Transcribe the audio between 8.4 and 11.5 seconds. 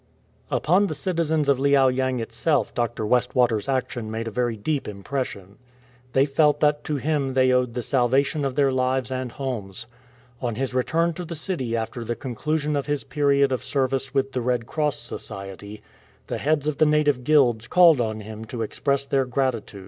of their lives and homes. On his return to the